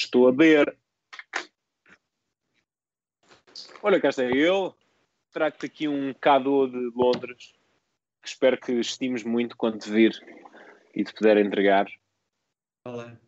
[0.00, 0.74] Estou a ver.
[3.82, 4.74] Olha, cá está eu.
[5.30, 7.52] Trago-te aqui um cadeau de Londres
[8.22, 10.12] que espero que estimes muito quando te vir
[10.94, 11.86] e te puder entregar.
[12.86, 13.20] Olá.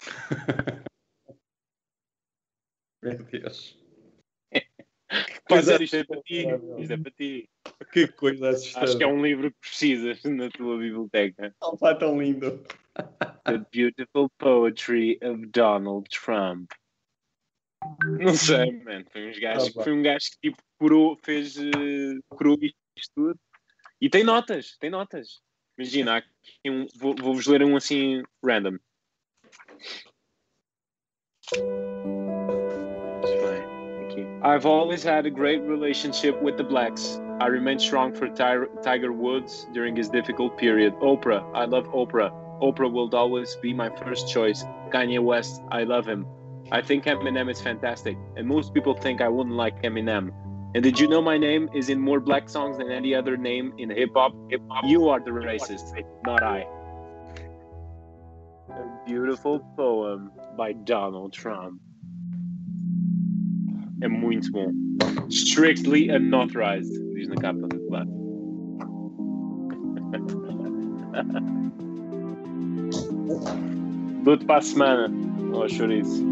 [3.02, 3.87] Meu Deus.
[5.48, 6.46] Pois é, isto é para ti.
[6.78, 7.48] Isto é para ti.
[7.92, 8.84] Que coisa assustadora.
[8.90, 11.54] Acho que é um livro que precisas na tua biblioteca.
[11.60, 12.62] Não está tão lindo.
[13.44, 16.70] The Beautiful Poetry of Donald Trump.
[18.04, 19.04] Não sei, man.
[19.10, 23.40] Foi, uns gajos, Ah, foi um gajo que tipo curou, fez uh, curou isto tudo.
[24.00, 25.40] E tem notas, tem notas.
[25.78, 26.24] Imagina,
[26.66, 28.78] um, vou- vou-vos ler um assim random.
[34.40, 37.20] I've always had a great relationship with the blacks.
[37.40, 40.94] I remained strong for Tiger Woods during his difficult period.
[41.00, 42.30] Oprah, I love Oprah.
[42.62, 44.62] Oprah will always be my first choice.
[44.90, 46.24] Kanye West, I love him.
[46.70, 50.32] I think Eminem is fantastic, and most people think I wouldn't like Eminem.
[50.74, 53.72] And did you know my name is in more black songs than any other name
[53.78, 53.90] in?
[53.90, 54.34] Hip hop.
[54.84, 56.64] You are the racist, not I.
[58.70, 61.80] A beautiful poem by Donald Trump.
[64.00, 64.72] É muito bom.
[65.28, 68.08] Strictly unauthorized, diz na capa, claro.
[74.24, 75.10] Dou-te para a semana,
[75.52, 76.24] ó oh, chouriço.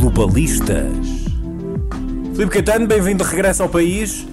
[0.00, 1.07] Globalistas.
[2.38, 4.24] Filipe Caetano, bem-vindo de regresso ao país.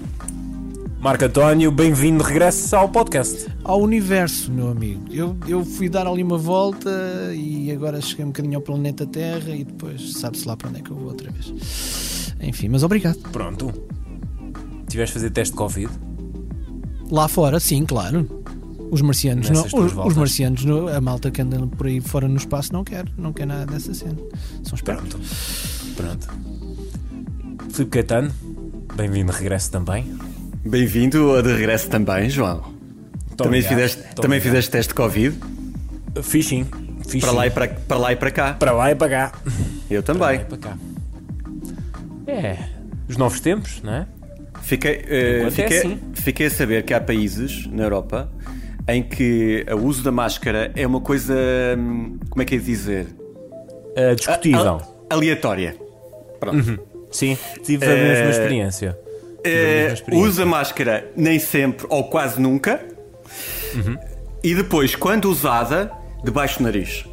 [1.00, 3.48] Marco António, bem-vindo de regresso ao podcast.
[3.64, 5.02] ao universo, meu amigo.
[5.10, 6.88] Eu, eu fui dar ali uma volta
[7.34, 10.82] e agora cheguei um bocadinho ao planeta Terra e depois sabe-se lá para onde é
[10.82, 12.32] que eu vou outra vez.
[12.40, 13.16] Enfim, mas obrigado.
[13.32, 13.72] Pronto.
[14.88, 15.90] Tiveste a fazer teste de Covid?
[17.10, 18.44] Lá fora, sim, claro.
[18.88, 22.28] Os marcianos, não, Nessas os, os marcianos, não- a malta que anda por aí fora
[22.28, 24.14] no espaço não quer, não quer nada dessa cena.
[24.62, 25.08] São espertos.
[25.96, 26.24] Pronto.
[26.30, 26.55] Pronto.
[27.76, 28.30] Filipe Caetano,
[28.94, 30.04] bem-vindo de regresso também.
[30.64, 32.62] Bem-vindo de regresso também, João.
[32.62, 33.68] Muito também obrigado.
[33.88, 35.36] fizeste, também fizeste teste de Covid?
[36.22, 36.66] Fiz sim.
[37.06, 37.36] Fiz Para sim.
[37.36, 38.54] lá, e para, para lá e para cá.
[38.54, 39.32] Para lá e para cá.
[39.90, 40.58] Eu Para lá e também.
[40.58, 40.78] para cá.
[42.26, 42.58] É.
[43.08, 44.06] Os novos tempos, não é?
[44.62, 46.00] Fiquei, eh, Enquanto é fiquei, assim.
[46.14, 48.28] fiquei a saber que há países na Europa
[48.88, 51.34] em que o uso da máscara é uma coisa.
[51.78, 53.06] hum, Como é que é dizer?
[53.96, 54.80] Ah, discutível.
[55.10, 55.76] A- aleatória.
[56.40, 56.95] Pronto.
[57.16, 58.98] Sim, tive a mesma experiência.
[59.42, 60.28] Tive a mesma Eh, experiência.
[60.28, 62.80] usa máscara nem sempre ou quase nunca.
[63.74, 63.96] Uhum.
[64.42, 65.90] E depois, quando usada,
[66.22, 67.04] debaixo do nariz.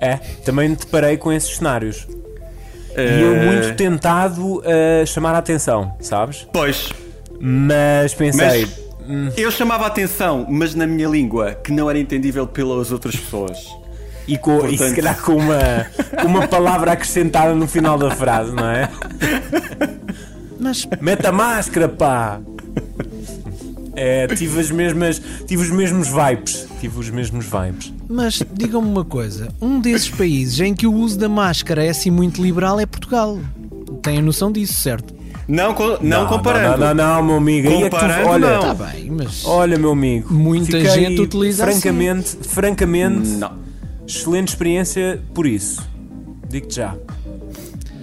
[0.00, 2.06] É, também me deparei com esses cenários.
[2.10, 4.62] E Eh, eu muito tentado
[5.02, 6.46] a chamar a atenção, sabes?
[6.52, 6.90] Pois,
[7.40, 8.66] Mas pensei,
[9.06, 13.14] mas eu chamava a atenção, mas na minha língua, que não era entendível pelas outras
[13.16, 13.58] pessoas.
[14.28, 15.86] E, com, e se portanto- calhar com uma,
[16.24, 18.88] uma palavra acrescentada no final da frase, não é?
[20.58, 22.40] Mas Mete a máscara, pá!
[23.94, 25.22] É, tive as mesmas.
[25.46, 26.66] Tive os mesmos vibes.
[26.80, 27.92] Tive os mesmos vibes.
[28.08, 32.10] Mas digam-me uma coisa: um desses países em que o uso da máscara é assim
[32.10, 33.38] muito liberal é Portugal.
[34.02, 35.14] Têm a noção disso, certo?
[35.48, 36.78] Não, co- não, comparando.
[36.78, 37.68] Não, não, não, meu amigo.
[37.68, 38.72] É que tu- Comparando, olha, não.
[38.72, 39.44] Está bem, mas.
[39.46, 40.34] olha, meu amigo.
[40.34, 41.80] Muita gente utiliza assim.
[41.80, 43.52] francamente, Francamente, Não.
[44.06, 45.86] Excelente experiência por isso.
[46.48, 46.94] Digo-te já.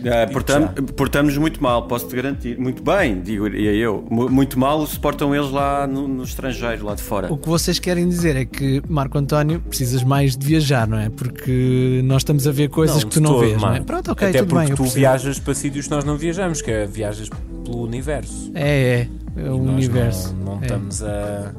[0.06, 2.60] Ah, portam- portamos muito mal, posso-te garantir.
[2.60, 4.04] Muito bem, digo-ia eu.
[4.12, 7.32] Mu- Muito mal suportam eles lá no, no estrangeiro, lá de fora.
[7.32, 11.10] O que vocês querem dizer é que, Marco António, precisas mais de viajar, não é?
[11.10, 13.72] Porque nós estamos a ver coisas que tu não todo, vês, não é?
[13.72, 13.86] mano.
[13.86, 14.72] Pronto, ok, Até tudo porque bem.
[14.72, 17.30] eu tu viajas para sítios que nós não viajamos, que é viajas
[17.64, 18.52] pelo universo.
[18.56, 20.36] É, é, é o universo.
[20.36, 20.66] Não, não É.
[20.66, 21.54] estamos a.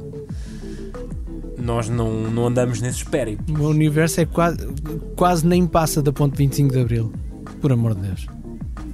[1.64, 3.58] Nós não, não andamos nesses périplos.
[3.58, 4.58] O universo é quase,
[5.16, 7.12] quase nem passa da ponte 25 de Abril.
[7.58, 8.26] Por amor de Deus.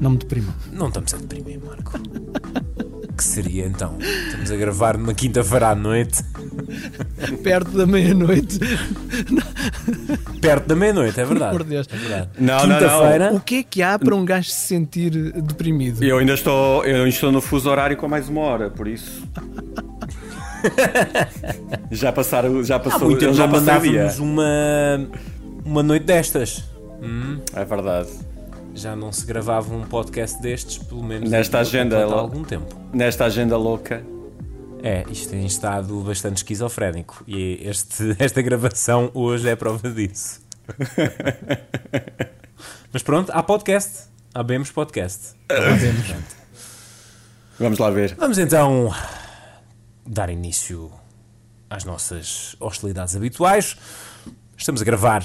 [0.01, 0.55] Não me deprima.
[0.73, 1.99] Não estamos a deprimir, Marco.
[3.21, 3.99] que seria então?
[3.99, 6.23] Estamos a gravar numa quinta-feira à noite,
[7.43, 8.59] Perto da meia-noite.
[10.41, 11.53] perto da meia-noite, é verdade.
[11.53, 11.87] Por Deus.
[11.93, 12.29] É verdade.
[12.39, 12.79] Não, não, não.
[12.79, 13.33] Quinta-feira.
[13.35, 16.03] O que é que há para um gajo se sentir deprimido?
[16.03, 19.23] Eu ainda estou, eu ainda estou no fuso horário com mais uma hora, por isso.
[21.91, 25.09] Já passaram, já passou, muito tempo já mandávamos uma,
[25.65, 26.65] uma noite destas.
[27.03, 28.09] Hum, É verdade.
[28.75, 32.75] já não se gravava um podcast destes, pelo menos Nesta há agenda, há algum tempo.
[32.93, 34.03] Nesta agenda louca.
[34.83, 40.41] É, isto tem estado bastante esquizofrénico e este, esta gravação hoje é prova disso.
[42.93, 44.11] Mas pronto, há podcast.
[44.35, 45.35] Há Bemos Podcast.
[47.59, 48.15] Vamos lá ver.
[48.17, 48.91] Vamos então
[50.07, 50.91] dar início
[51.69, 53.77] às nossas hostilidades habituais.
[54.57, 55.25] Estamos a gravar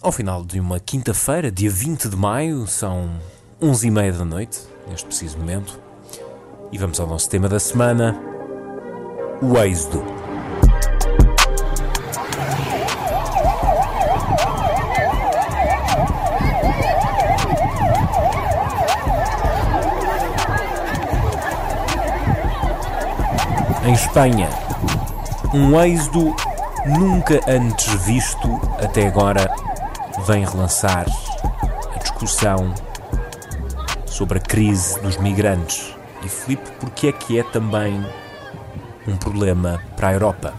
[0.00, 3.20] ao final de uma quinta-feira, dia 20 de maio, são
[3.60, 5.78] 11 e meia da noite, neste preciso momento.
[6.72, 8.18] E vamos ao nosso tema da semana:
[9.42, 10.19] o êxodo.
[23.90, 24.48] Em Espanha,
[25.52, 26.32] um êxodo
[26.86, 28.48] nunca antes visto
[28.80, 29.52] até agora
[30.28, 31.06] vem relançar
[31.92, 32.72] a discussão
[34.06, 35.92] sobre a crise dos migrantes.
[36.24, 38.00] E Filipe, porque é que é também
[39.08, 40.54] um problema para a Europa?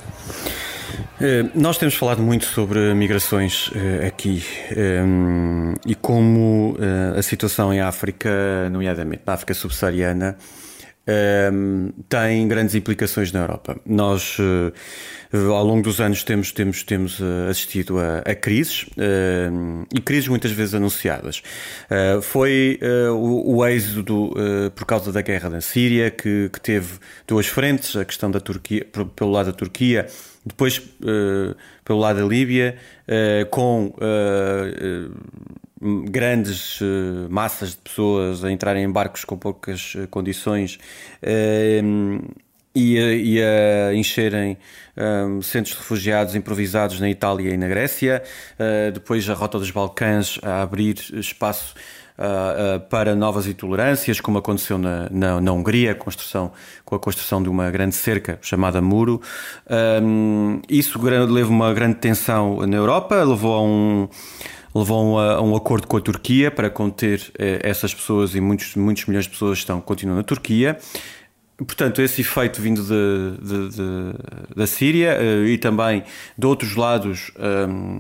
[1.22, 4.44] Eh, nós temos falado muito sobre migrações uh, aqui
[4.76, 6.76] um, e como
[7.18, 10.38] a situação em África, nomeadamente na África subsaariana,
[12.08, 13.80] tem grandes implicações na Europa.
[13.86, 19.88] Nós, uh, ao longo dos anos, temos, temos, temos uh, assistido a, a crises uh,
[19.94, 21.42] e crises muitas vezes anunciadas.
[22.22, 22.80] foi
[23.14, 24.34] o, o êxodo
[24.76, 28.86] por causa da guerra na Síria, que, que, teve duas frentes: a questão da Turquia,
[29.16, 30.08] pelo lado da Turquia,
[30.46, 30.80] depois
[31.84, 32.78] pelo lado da Líbia,
[33.50, 33.94] com
[35.82, 40.76] grandes uh, massas de pessoas a entrarem em barcos com poucas uh, condições
[41.24, 42.42] uh,
[42.76, 44.58] e, a, e, a, encherem
[45.42, 48.24] centros de refugiados improvisados na Itália e na Grécia,
[48.94, 51.76] depois a Rota dos Balcãs a abrir espaço
[52.90, 56.52] para novas intolerâncias, como aconteceu na, na, na, Hungria, construção,
[56.86, 59.22] com a construção de uma grande cerca chamada Muro.
[60.70, 64.10] Isso levou uma grande tensão na Europa, levou a um
[64.74, 68.76] levou a, a um acordo com a Turquia para conter eh, essas pessoas e muitos,
[68.76, 70.78] muitos milhões de pessoas estão, continuam na Turquia.
[71.58, 76.04] Portanto, esse efeito vindo de, de, de, da Síria uh, e também
[76.36, 78.00] de outros lados, ehm,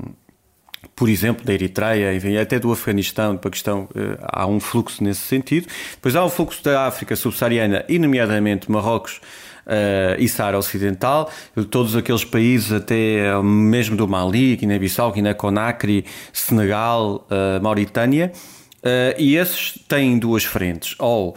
[0.95, 5.21] por exemplo, da Eritreia, enfim, até do Afeganistão, do Paquistão, uh, há um fluxo nesse
[5.21, 5.67] sentido.
[5.91, 9.21] Depois há um fluxo da África subsaariana e, nomeadamente, Marrocos,
[9.66, 11.30] uh, e Saara Ocidental,
[11.69, 18.31] todos aqueles países, até mesmo do Mali, Guiné-Bissau, Guiné-Conakry, Senegal, uh, Mauritânia,
[18.78, 21.36] uh, e esses têm duas frentes, ou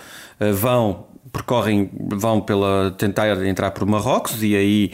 [0.53, 4.93] vão percorrem, vão pela tentar entrar por Marrocos e aí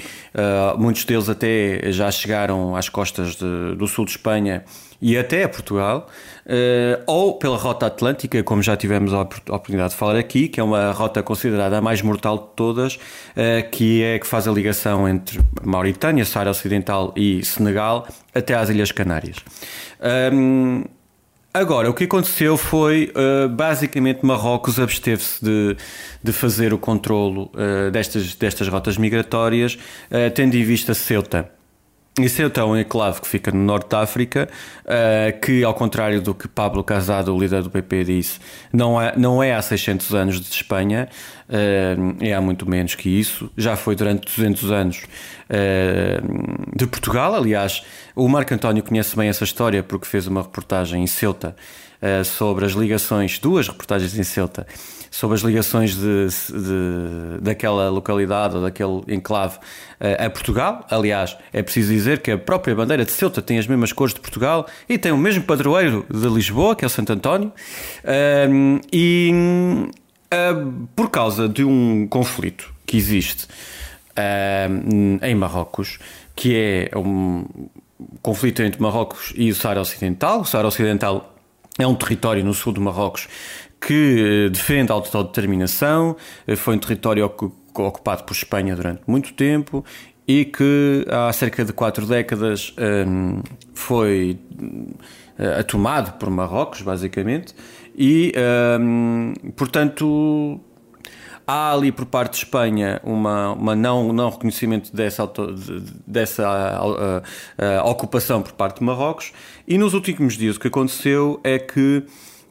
[0.79, 4.65] muitos deles até já chegaram às costas de, do sul de Espanha
[5.01, 6.09] e até a Portugal,
[6.47, 10.63] uh, ou pela rota atlântica, como já tivemos a oportunidade de falar aqui, que é
[10.63, 15.09] uma rota considerada a mais mortal de todas, uh, que é que faz a ligação
[15.09, 19.37] entre Mauritânia, Saara Ocidental e Senegal até às Ilhas Canárias.
[20.33, 20.85] Um,
[21.53, 25.77] Agora, o que aconteceu foi, uh, basicamente, Marrocos absteve-se de,
[26.23, 27.51] de fazer o controlo
[27.93, 29.77] destas, destas rotas migratórias,
[30.37, 31.51] tendo em vista Ceuta.
[32.19, 34.49] Isso é então um enclave que fica no norte da África,
[34.85, 38.41] uh, que, ao contrário do que Pablo Casado, o líder do PP, disse,
[38.73, 41.09] não é, não é há 600 anos de Espanha,
[41.49, 43.51] uh, é há muito menos que isso.
[43.57, 45.05] Já foi durante 200 anos
[45.49, 47.35] uh, de Portugal.
[47.35, 47.83] Aliás,
[48.15, 51.55] o Marco António conhece bem essa história porque fez uma reportagem em Ceuta
[52.25, 54.67] sobre as ligações, duas reportagens em Ceuta
[55.11, 60.87] sobre as ligações de, de, daquela localidade ou daquele enclave uh, a Portugal.
[60.89, 64.21] Aliás, é preciso dizer que a própria bandeira de Ceuta tem as mesmas cores de
[64.21, 67.53] Portugal e tem o mesmo padroeiro de Lisboa, que é o Santo António.
[68.05, 69.33] Uh, e
[70.33, 73.49] uh, por causa de um conflito que existe
[75.23, 75.99] em Marrocos,
[76.37, 77.47] que é um
[78.21, 80.41] conflito entre Marrocos e o Saara Ocidental.
[80.41, 81.40] O Saara Ocidental
[81.79, 83.29] é um território no sul de Marrocos
[83.81, 89.85] que eh, defende a autodeterminação, eh, foi um território ocupado por Espanha durante muito tempo
[90.29, 93.41] e que há cerca de quatro décadas ehm,
[93.75, 94.39] foi
[95.39, 97.53] uh, tomado por Marrocos, basicamente,
[97.97, 100.61] e, ehm, portanto,
[101.51, 105.55] há ali por parte de Espanha uma, uma não, não reconhecimento dessa, auto,
[106.07, 106.45] dessa
[106.81, 109.33] uh, uh, ocupação por parte de Marrocos,
[109.67, 112.05] e nos últimos dias o que aconteceu é que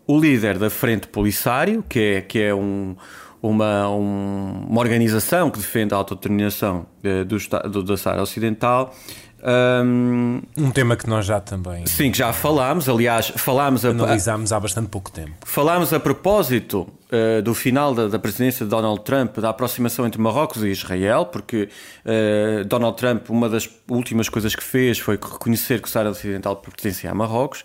[0.05, 2.95] o líder da Frente Polisário, que é, que é um,
[3.41, 7.37] uma, um, uma organização que defende a autodeterminação eh, do,
[7.69, 8.93] do, da Saara Ocidental.
[9.41, 11.85] Um, um, tema que nós já também.
[11.85, 12.89] Sim, que já falámos.
[12.89, 13.85] Aliás, falámos.
[13.85, 15.31] Analisámos a, há bastante pouco tempo.
[15.45, 20.21] Falámos a propósito uh, do final da, da, presidência de Donald Trump, da aproximação entre
[20.21, 21.69] Marrocos e Israel, porque
[22.05, 26.57] uh, Donald Trump, uma das últimas coisas que fez foi reconhecer que o Saara Ocidental
[26.57, 27.63] pertencia a Marrocos.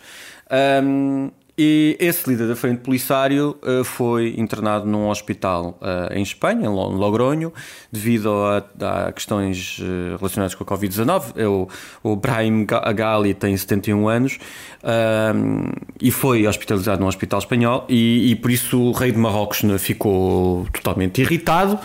[0.82, 6.66] Um, e esse líder da Frente Polisário uh, foi internado num hospital uh, em Espanha,
[6.66, 7.52] em Logronho,
[7.92, 11.46] devido a, a questões uh, relacionadas com a Covid-19.
[11.46, 11.68] O,
[12.02, 14.38] o Brahim Gali tem 71 anos
[16.00, 19.78] e foi hospitalizado num hospital espanhol e, e, por isso o rei de Marrocos né,
[19.78, 21.78] ficou totalmente irritado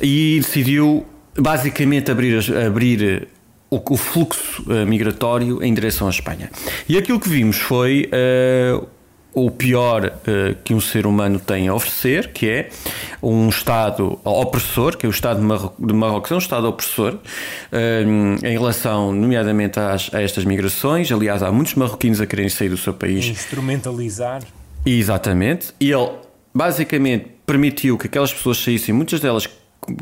[0.00, 1.04] e decidiu
[1.36, 3.28] basicamente abrir, abrir
[3.68, 6.50] o, o, fluxo migratório em direção à Espanha.
[6.88, 8.08] E aquilo que vimos foi
[9.36, 12.70] o pior uh, que um ser humano tem a oferecer, que é
[13.22, 15.40] um Estado opressor, que é o Estado
[15.78, 21.12] de, Marrocos, é um Estado opressor uh, em relação, nomeadamente, às, a estas migrações.
[21.12, 23.26] Aliás, há muitos marroquinos a querem sair do seu país.
[23.26, 24.42] Instrumentalizar.
[24.86, 25.74] Exatamente.
[25.78, 26.12] E ele,
[26.54, 29.46] basicamente, permitiu que aquelas pessoas saíssem, muitas delas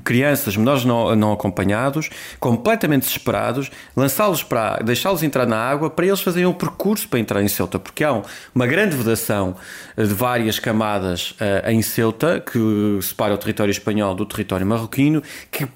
[0.03, 2.09] crianças, menores não, não acompanhados,
[2.41, 7.43] completamente desesperados, lançá-los para deixá-los entrar na água para eles fazerem o percurso para entrar
[7.43, 8.23] em Ceuta, porque há
[8.55, 9.57] uma grande vedação
[9.97, 15.23] eh, de várias camadas uh, em Ceuta que separa o território espanhol do território marroquino,
[15.51, 15.67] que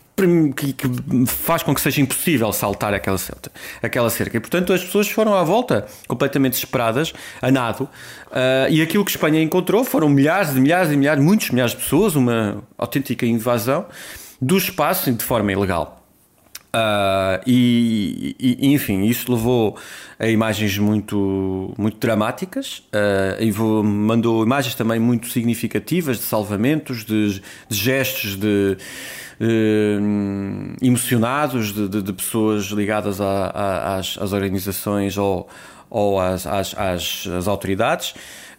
[0.54, 3.50] que, que, faz com que seja impossível saltar aquela, cerca,
[3.82, 4.36] aquela cerca.
[4.36, 9.10] E, portanto, as pessoas foram à volta completamente desesperadas, a nado, uh, e aquilo que
[9.10, 13.86] Espanha encontrou foram milhares e milhares e milhares, muitos milhares de pessoas, uma autêntica invasão
[14.40, 15.97] do espaço de forma ilegal.
[16.68, 19.78] Uh, e, e, enfim, isso levou
[20.18, 23.50] a imagens muito, muito dramáticas uh, e
[23.82, 28.76] mandou imagens também muito significativas de salvamentos, de, de gestos de,
[29.40, 35.48] uh, emocionados de, de, de, pessoas ligadas a, a, às, às, organizações ou,
[35.88, 38.14] ou às, às, às, às autoridades.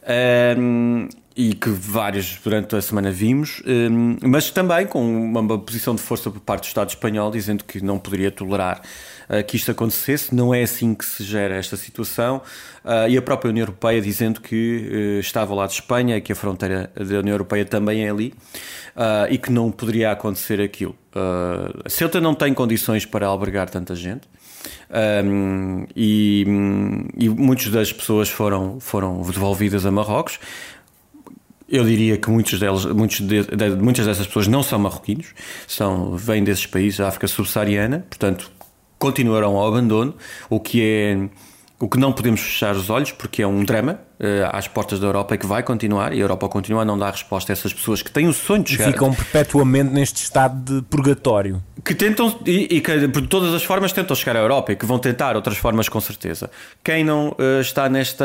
[0.09, 1.07] Um,
[1.39, 6.29] e que vários durante a semana vimos, hum, mas também com uma posição de força
[6.29, 8.81] por parte do Estado espanhol, dizendo que não poderia tolerar
[9.29, 10.35] uh, que isto acontecesse.
[10.35, 12.41] Não é assim que se gera esta situação.
[12.83, 16.35] Uh, e a própria União Europeia dizendo que uh, estava lado de Espanha, que a
[16.35, 18.33] fronteira da União Europeia também é ali,
[19.29, 20.93] e que não poderia acontecer aquilo.
[21.87, 24.27] Ceuta não tem condições para albergar tanta gente.
[24.89, 26.45] Um, e,
[27.17, 30.39] e muitas das pessoas foram, foram devolvidas a Marrocos.
[31.67, 35.27] Eu diria que muitos delas, muitos de, de, muitas dessas pessoas não são marroquinos,
[35.67, 38.51] são, vêm desses países da África subsaariana, portanto
[38.97, 40.15] continuarão ao abandono,
[40.49, 41.29] o que é
[41.79, 44.01] o que não podemos fechar os olhos porque é um drama
[44.51, 47.11] às portas da Europa e que vai continuar e a Europa continua a não dar
[47.11, 48.89] resposta a essas pessoas que têm o sonho de chegar.
[48.89, 51.63] E ficam perpetuamente neste estado de purgatório.
[51.85, 54.85] Que tentam, e, e, que de todas as formas tentam chegar à Europa e que
[54.85, 56.51] vão tentar outras formas com certeza.
[56.83, 58.23] Quem não uh, está neste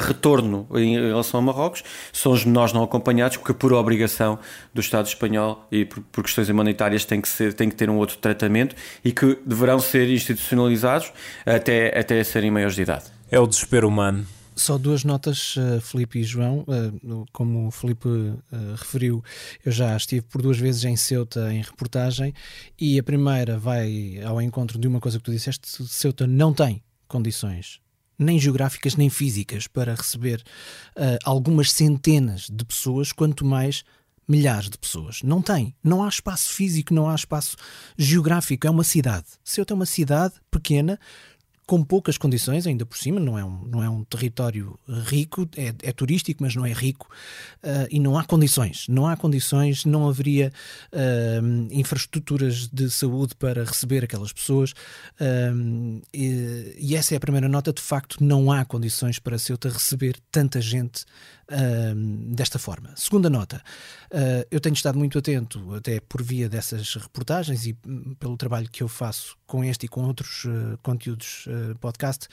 [0.00, 1.82] retorno em relação a Marrocos
[2.12, 4.38] são os menores não acompanhados porque por obrigação
[4.74, 7.96] do Estado espanhol e por, por questões humanitárias têm que, ser, têm que ter um
[7.96, 11.10] outro tratamento e que deverão ser institucionalizados
[11.46, 13.04] até, até serem maiores de idade.
[13.30, 14.26] É o desespero humano.
[14.60, 16.66] Só duas notas, uh, Felipe e João.
[16.68, 18.38] Uh, como o Felipe uh,
[18.76, 19.24] referiu,
[19.64, 22.34] eu já estive por duas vezes em Ceuta em reportagem
[22.78, 26.82] e a primeira vai ao encontro de uma coisa que tu disseste: Ceuta não tem
[27.08, 27.80] condições
[28.18, 30.44] nem geográficas nem físicas para receber
[31.24, 33.82] algumas centenas de pessoas, quanto mais
[34.30, 35.22] milhares de pessoas.
[35.22, 35.74] Não tem.
[35.82, 37.56] Não há espaço físico, não há espaço
[37.98, 38.66] geográfico.
[38.66, 39.26] É uma cidade.
[39.42, 41.00] Ceuta é uma cidade pequena
[41.70, 45.72] com poucas condições, ainda por cima, não é um, não é um território rico, é,
[45.84, 47.08] é turístico, mas não é rico,
[47.62, 48.88] uh, e não há condições.
[48.88, 50.52] Não há condições, não haveria
[50.92, 57.48] uh, infraestruturas de saúde para receber aquelas pessoas, uh, e, e, essa é a primeira
[57.48, 57.72] nota.
[57.72, 61.04] De facto, não há condições para Ceuta receber tanta gente
[62.28, 62.92] desta forma.
[62.96, 63.62] Segunda nota,
[64.12, 68.70] uh, eu tenho estado muito atento, até por via dessas reportagens e um, pelo trabalho
[68.70, 72.28] que eu faço com este e com outros uh, conteúdos uh, podcast,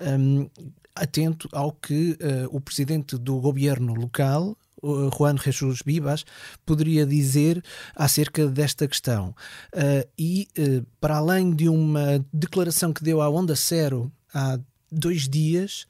[0.00, 0.48] um,
[0.94, 2.18] atento ao que
[2.50, 6.24] o presidente do governo local, Juan Jesus Vivas
[6.64, 7.62] poderia dizer
[7.94, 9.34] acerca desta questão.
[9.74, 14.58] Uh, e, uh, para além de uma declaração que deu à Onda Cero há
[14.90, 15.86] dois dias,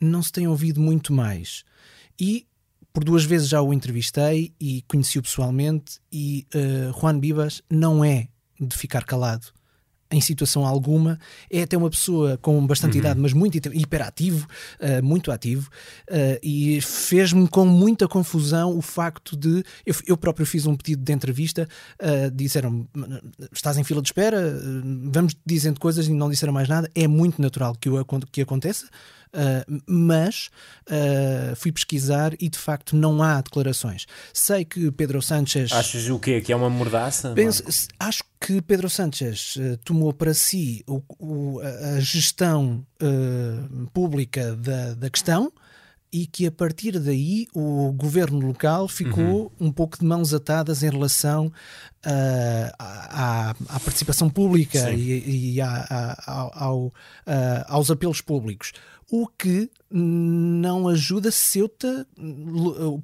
[0.00, 1.64] não se tem ouvido muito mais.
[2.18, 2.46] E
[2.92, 8.28] por duas vezes já o entrevistei e conheci-o pessoalmente e uh, Juan Bibas não é
[8.58, 9.52] de ficar calado
[10.10, 11.18] em situação alguma,
[11.50, 13.00] é até uma pessoa com bastante uhum.
[13.00, 14.46] idade, mas muito hiperativo,
[14.80, 15.68] uh, muito ativo,
[16.10, 19.64] uh, e fez-me com muita confusão o facto de.
[19.84, 21.68] Eu, eu próprio fiz um pedido de entrevista,
[22.00, 22.86] uh, disseram
[23.52, 24.40] estás em fila de espera,
[25.10, 26.90] vamos dizendo coisas e não disseram mais nada.
[26.94, 28.86] É muito natural que, o, que aconteça.
[29.34, 30.48] Uh, mas
[30.88, 34.06] uh, fui pesquisar e de facto não há declarações.
[34.32, 35.72] Sei que Pedro Sánchez.
[35.72, 36.40] Achas o quê?
[36.40, 37.32] Que é uma mordaça?
[37.34, 37.62] Penso,
[37.98, 42.86] acho que Pedro Sánchez uh, tomou para si o, o, a gestão
[43.92, 45.52] pública da, da questão.
[46.12, 49.68] e que a partir daí o governo local ficou uhum.
[49.68, 54.94] um pouco de mãos atadas em relação uh, à, à, participação pública Sim.
[54.94, 55.86] e, e à,
[56.26, 56.92] à, ao, uh,
[57.66, 58.72] aos apelos públicos.
[59.10, 62.06] O que não ajuda Ceuta,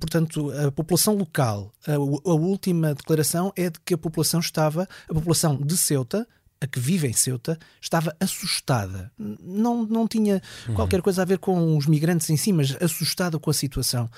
[0.00, 1.72] portanto, a população local.
[1.86, 6.26] A, a última declaração é de que a população estava, a população de Ceuta,
[6.60, 9.12] a que vive em Ceuta, estava assustada.
[9.18, 10.74] Não, não tinha uhum.
[10.74, 14.10] qualquer coisa a ver com os migrantes em si, mas assustada com a situação.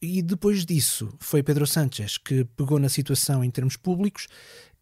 [0.00, 4.28] E depois disso foi Pedro Sánchez que pegou na situação em termos públicos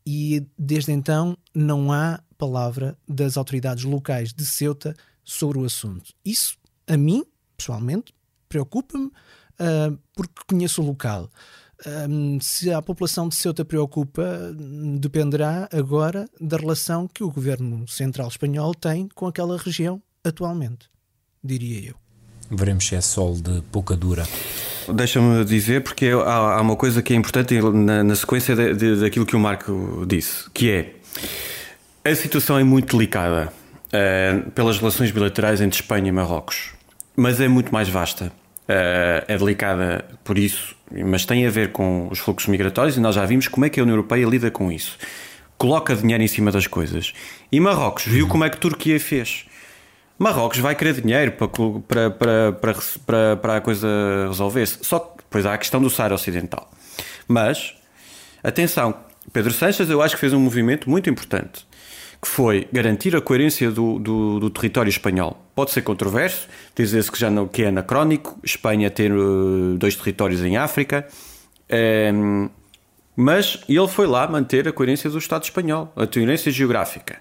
[0.07, 4.95] e desde então não há palavra das autoridades locais de Ceuta
[5.27, 6.15] sobre o assunto.
[6.25, 6.57] Isso,
[6.87, 7.25] a mim,
[7.57, 8.15] pessoalmente,
[8.49, 11.29] preocupa-me uh, porque conheço o local.
[12.09, 14.25] Um, se a população de Ceuta preocupa,
[14.99, 20.89] dependerá agora da relação que o governo central espanhol tem com aquela região atualmente,
[21.45, 21.95] diria eu.
[22.51, 24.27] Veremos se é sol de pouca dura.
[24.95, 29.01] Deixa-me dizer, porque há, há, uma coisa que é importante na, na sequência de, de,
[29.01, 30.95] daquilo que o Marco disse, que é
[32.05, 33.53] a situação é muito delicada
[33.89, 36.73] uh, pelas relações bilaterais entre Espanha e Marrocos,
[37.17, 38.33] mas é muito mais vasta.
[38.69, 43.15] Uh, é delicada por isso mas tem a ver com os fluxos migratórios e nós
[43.15, 44.97] já vimos como é que a União Europeia lida com isso.
[45.59, 47.13] Coloca dinheiro em cima das coisas.
[47.51, 49.47] E Marrocos viu como é que Turquia fez.
[50.19, 52.75] Marrocos vai querer dinheiro para, para, para,
[53.05, 53.89] para, para a coisa
[54.29, 54.79] resolver-se.
[54.83, 56.71] Só que depois há a questão do Saara Ocidental.
[57.27, 57.75] Mas,
[58.43, 58.95] atenção,
[59.33, 61.66] Pedro Sanches eu acho que fez um movimento muito importante
[62.27, 65.41] que foi garantir a coerência do, do, do território espanhol.
[65.55, 70.43] Pode ser controverso, dizer-se que já não, que é anacrónico, Espanha ter uh, dois territórios
[70.43, 71.07] em África,
[71.71, 72.51] um, ehm,
[73.15, 77.17] mas ele foi lá manter a coerência do Estado espanhol, a coerência geográfica.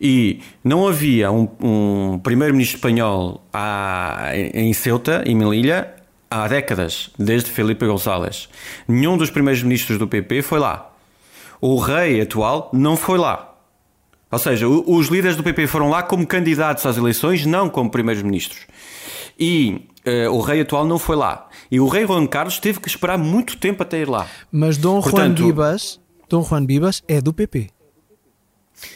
[0.00, 5.94] E não havia um, um primeiro-ministro espanhol à, em Ceuta, em Melilla,
[6.30, 8.48] há décadas, desde Felipe González.
[8.88, 10.90] Nenhum dos primeiros ministros do PP foi lá.
[11.60, 13.47] O rei atual não foi lá.
[14.30, 18.66] Ou seja, os líderes do PP foram lá como candidatos às eleições, não como primeiros-ministros.
[19.38, 21.48] E uh, o rei atual não foi lá.
[21.70, 24.26] E o rei Juan Carlos teve que esperar muito tempo até ir lá.
[24.52, 27.70] Mas Dom Portanto, Juan Bibas, Dom Juan Bibas é do PP.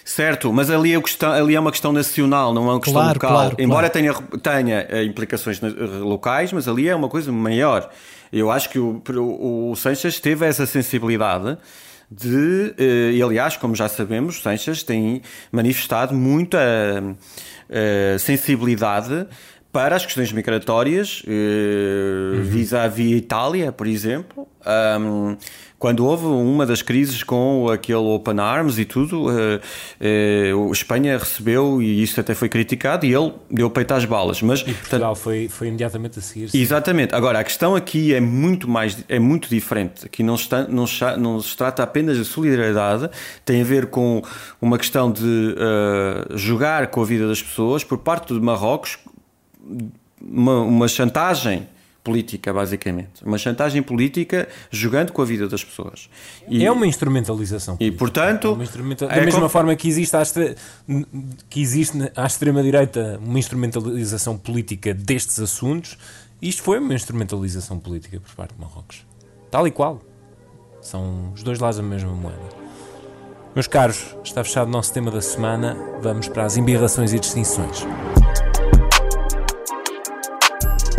[0.04, 3.14] Certo, mas ali é, questão, ali é uma questão nacional, não é uma questão claro,
[3.14, 3.30] local.
[3.30, 4.14] Claro, Embora claro.
[4.38, 5.60] tenha, tenha eh, implicações
[6.00, 7.90] locais, mas ali é uma coisa maior.
[8.32, 11.58] Eu acho que o, o, o Sanches teve essa sensibilidade
[12.14, 16.58] de, eh, e aliás, como já sabemos, Sanches tem manifestado muita
[17.68, 19.26] eh, sensibilidade
[19.72, 22.42] para as questões migratórias, eh, uhum.
[22.42, 24.46] vis-à-vis Itália, por exemplo.
[25.00, 25.36] Um,
[25.82, 29.60] quando houve uma das crises com aquele Open Arms e tudo, uh,
[30.00, 34.40] uh, Espanha recebeu, e isso até foi criticado, e ele deu peito às balas.
[34.42, 36.50] Mas, e Portugal foi, foi imediatamente a seguir.
[36.50, 36.60] Sim.
[36.60, 37.16] Exatamente.
[37.16, 40.06] Agora, a questão aqui é muito mais, é muito diferente.
[40.06, 43.10] Aqui não se, não, se, não se trata apenas de solidariedade,
[43.44, 44.22] tem a ver com
[44.60, 49.00] uma questão de uh, jogar com a vida das pessoas por parte de Marrocos,
[50.20, 51.66] uma, uma chantagem
[52.02, 53.24] política, basicamente.
[53.24, 56.08] Uma chantagem política jogando com a vida das pessoas.
[56.48, 57.94] E, é uma instrumentalização política.
[57.94, 58.58] E, portanto...
[59.02, 60.22] É da é mesma forma que existe, à
[61.48, 65.96] que existe à extrema-direita uma instrumentalização política destes assuntos,
[66.40, 69.06] isto foi uma instrumentalização política por parte de Marrocos.
[69.50, 70.00] Tal e qual.
[70.80, 72.62] São os dois lados da mesma moeda.
[73.54, 75.76] Meus caros, está fechado o nosso tema da semana.
[76.00, 77.86] Vamos para as embirrações e distinções.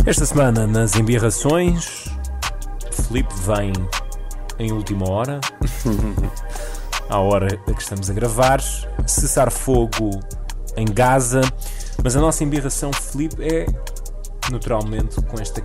[0.05, 2.09] Esta semana, nas embirrações,
[2.91, 3.71] Felipe vem
[4.59, 5.39] em última hora,
[7.09, 8.61] à hora a que estamos a gravar,
[9.07, 10.09] cessar fogo
[10.75, 11.39] em Gaza,
[12.03, 13.65] mas a nossa embirração, Felipe, é
[14.51, 15.63] naturalmente com esta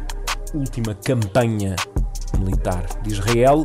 [0.55, 1.75] última campanha
[2.39, 3.65] militar de Israel.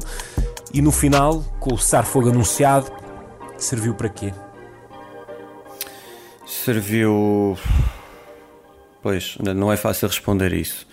[0.74, 2.92] E no final, com o cessar-fogo anunciado,
[3.60, 4.34] serviu para quê?
[6.48, 7.56] Serviu
[9.04, 10.88] Pois, não é fácil responder isso.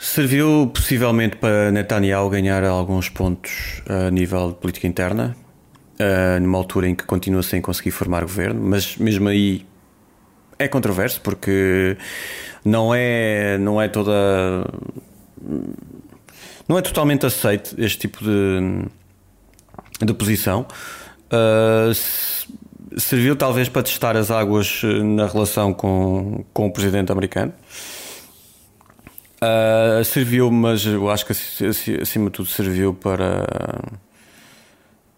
[0.00, 5.36] Serviu possivelmente para Netanyahu ganhar alguns pontos a nível de política interna,
[6.40, 9.64] numa altura em que continua sem conseguir formar governo, mas mesmo aí
[10.58, 11.96] é controverso porque
[12.64, 14.12] não é, não é toda.
[16.68, 18.84] Não é totalmente aceito este tipo de,
[20.04, 20.66] de posição.
[21.32, 21.94] Uh,
[22.98, 27.52] serviu talvez para testar as águas eh, na relação com, com o presidente americano.
[29.42, 33.44] Uh, serviu, mas eu acho que acima de tudo serviu para,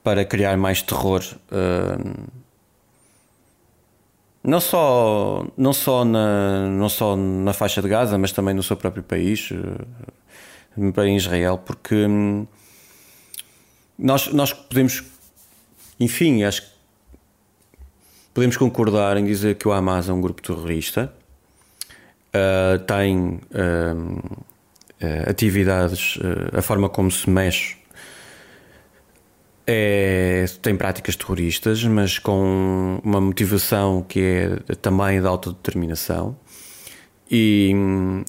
[0.02, 2.32] para criar mais terror uh,
[4.44, 8.76] não só, não, só na, não só na faixa de Gaza, mas também no seu
[8.76, 12.46] próprio país, eh, em Israel, porque hum,
[13.98, 15.02] nós, nós podemos,
[15.98, 16.73] enfim, acho que
[18.34, 21.10] podemos concordar em dizer que o Hamas é um grupo terrorista,
[22.28, 24.50] uh, tem uh,
[25.26, 26.18] atividades,
[26.52, 27.76] a forma como se mexe
[29.66, 36.36] é, tem práticas terroristas, mas com uma motivação que é também de autodeterminação.
[37.30, 37.72] E,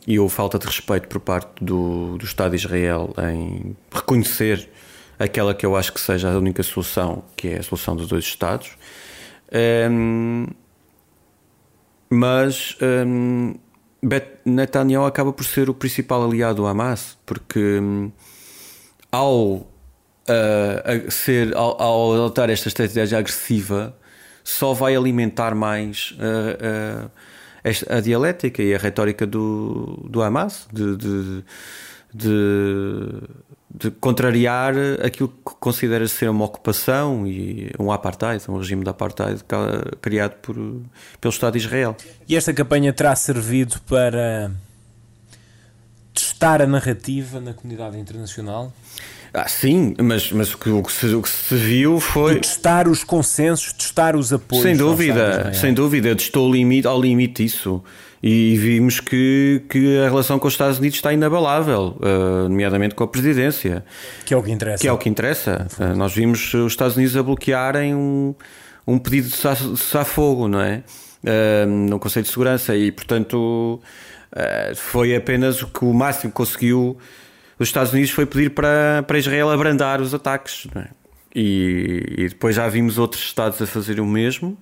[0.07, 4.69] e houve falta de respeito por parte do, do Estado de Israel em reconhecer
[5.19, 8.23] aquela que eu acho que seja a única solução, que é a solução dos dois
[8.23, 8.71] Estados.
[9.53, 10.47] Um,
[12.09, 13.55] mas um,
[14.45, 18.11] Netanyahu acaba por ser o principal aliado do Hamas, porque um,
[19.11, 19.67] ao
[20.27, 23.95] a ser, ao, ao adotar esta estratégia agressiva,
[24.43, 30.95] só vai alimentar mais a, a, a dialética e a retórica do, do Hamas, de,
[30.97, 31.43] de,
[32.13, 33.21] de,
[33.77, 39.43] de contrariar aquilo que considera ser uma ocupação e um apartheid, um regime de apartheid
[40.01, 41.95] criado por, pelo Estado de Israel.
[42.27, 44.51] E esta campanha terá servido para
[46.13, 48.71] testar a narrativa na comunidade internacional?
[49.33, 52.35] Ah, sim, mas, mas o, que, o, que se, o que se viu foi.
[52.35, 54.63] E testar os consensos, testar os apoios.
[54.63, 57.83] Sem dúvida, sem dúvida, testou limite, ao limite isso.
[58.27, 63.03] E vimos que, que a relação com os Estados Unidos está inabalável, uh, nomeadamente com
[63.03, 63.85] a presidência.
[64.25, 64.81] Que é o que interessa.
[64.81, 65.67] Que é o que interessa.
[65.79, 68.33] Uh, nós vimos os Estados Unidos a bloquearem um,
[68.87, 70.81] um pedido de cessar-fogo, não é?
[71.23, 72.75] Uh, no Conselho de Segurança.
[72.75, 73.79] E, portanto,
[74.75, 76.97] foi apenas o que o máximo conseguiu
[77.59, 80.67] os Estados Unidos foi pedir para, para Israel abrandar os ataques.
[80.75, 80.87] É?
[81.33, 84.57] E, e, depois já vimos outros Estados a fazer o mesmo.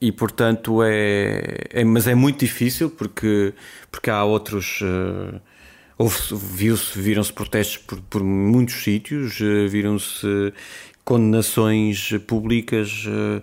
[0.00, 3.54] E portanto é, é, mas é muito difícil porque
[3.90, 5.40] porque há outros uh,
[6.36, 10.52] viu-se viram-se protestos por, por muitos sítios uh, viram-se
[11.04, 13.42] condenações públicas uh,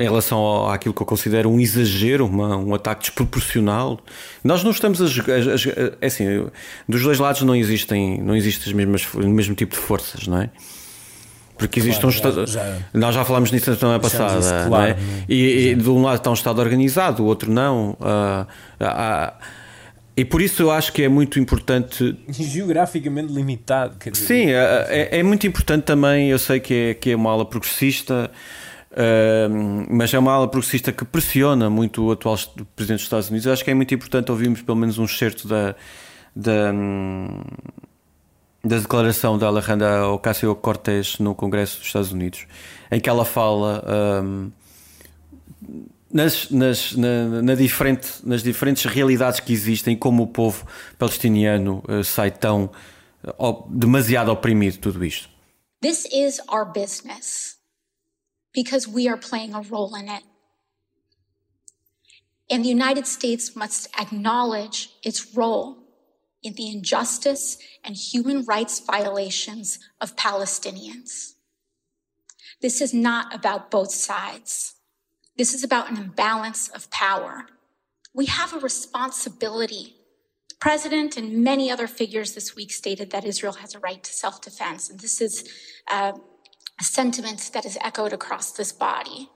[0.00, 4.00] em relação ao, àquilo que eu considero um exagero, uma, um ataque desproporcional.
[4.44, 5.38] Nós não estamos a jogar.
[6.00, 6.24] É assim,
[6.88, 10.40] dos dois lados não existem, não existem as mesmas, o mesmo tipo de forças, não
[10.42, 10.50] é?
[11.58, 12.46] Porque existe claro, um Estado.
[12.46, 14.38] Já, nós já falámos nisso na semana passada.
[14.38, 14.96] Isso, claro, não é?
[15.28, 17.90] E, e, de um lado está um Estado organizado, do outro não.
[18.00, 18.46] Uh,
[18.80, 19.32] uh, uh,
[20.16, 22.16] e por isso eu acho que é muito importante.
[22.28, 23.96] Geograficamente limitado.
[24.10, 26.30] Dizer, Sim, é, é, é, muito importante também.
[26.30, 28.30] Eu sei que é, que é uma ala progressista
[29.88, 32.36] mas é uma ala progressista que pressiona muito o atual
[32.74, 33.46] Presidente dos Estados Unidos.
[33.46, 35.76] Eu acho que é muito importante ouvirmos pelo menos um excerto da,
[36.34, 36.72] da,
[38.64, 42.46] da declaração da Alejandra Ocasio-Cortez no Congresso dos Estados Unidos,
[42.90, 43.84] em que ela fala
[44.22, 44.50] um,
[46.12, 50.66] nas, nas, na, na diferente, nas diferentes realidades que existem, como o povo
[50.98, 52.70] palestiniano uh, sai tão
[53.24, 55.28] uh, demasiado oprimido tudo isto.
[55.80, 57.58] This is our business.
[58.52, 60.24] because we are playing a role in it.
[62.50, 65.76] And the United States must acknowledge its role
[66.42, 71.34] in the injustice and human rights violations of Palestinians.
[72.60, 74.74] This is not about both sides.
[75.36, 77.46] This is about an imbalance of power.
[78.12, 79.94] We have a responsibility.
[80.48, 84.12] The president and many other figures this week stated that Israel has a right to
[84.12, 84.90] self defense.
[84.90, 85.48] And this is
[85.88, 86.12] uh,
[86.80, 89.30] a sentiment that is echoed across this body.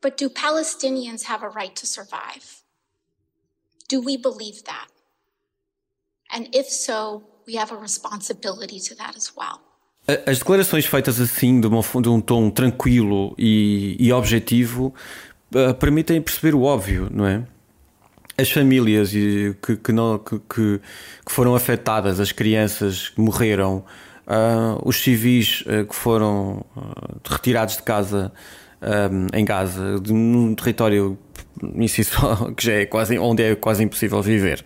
[0.00, 2.62] But do Palestinians have a right to survive?
[3.88, 4.88] Do we believe that?
[6.32, 9.60] And if so, we have a responsibility to that as well.
[10.26, 14.92] As declarações feitas assim, de, uma, de um tom tranquilo e, e objetivo,
[15.54, 17.44] uh, permitem perceber o óbvio, não é?
[18.36, 20.80] As famílias que, que, não, que, que
[21.26, 23.84] foram afetadas, as crianças que morreram,
[24.24, 26.64] Uh, os civis uh, que foram
[27.28, 28.32] retirados de casa
[28.80, 31.18] um, em Gaza, de, num território
[32.56, 34.64] que já é quase, onde é quase impossível viver.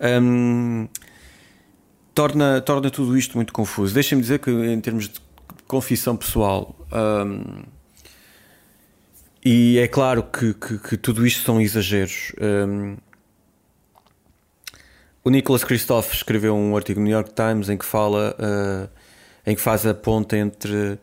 [0.00, 0.88] Um,
[2.14, 3.94] torna, torna tudo isto muito confuso.
[3.94, 5.20] Deixem-me dizer que, em termos de
[5.66, 7.62] confissão pessoal, um,
[9.44, 12.32] e é claro que, que, que, tudo isto são exageros.
[12.40, 12.96] Um,
[15.24, 18.88] o Nicholas Christoph escreveu um artigo no New York Times em que fala, uh,
[19.46, 20.98] em que faz a ponta entre uh,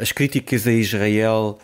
[0.00, 1.58] as críticas a Israel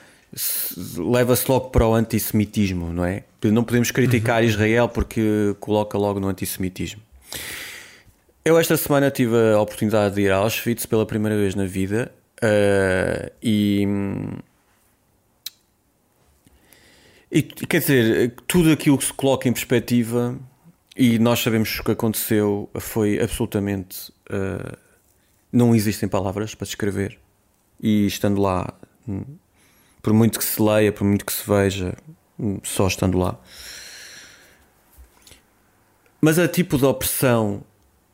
[0.97, 3.25] leva-se logo para o antissemitismo, não é?
[3.51, 4.49] Não podemos criticar uhum.
[4.49, 7.03] Israel porque coloca logo no antissemitismo.
[8.45, 12.13] Eu esta semana tive a oportunidade de ir a Auschwitz pela primeira vez na vida
[12.43, 13.87] uh, e,
[17.35, 20.39] E, quer dizer, tudo aquilo que se coloca em perspectiva,
[20.95, 24.11] e nós sabemos o que aconteceu, foi absolutamente.
[24.29, 24.77] Uh,
[25.51, 27.19] não existem palavras para descrever.
[27.81, 28.75] E estando lá,
[29.09, 29.25] hum,
[30.03, 31.95] por muito que se leia, por muito que se veja,
[32.63, 33.39] só estando lá.
[36.21, 37.63] Mas a tipo de opressão,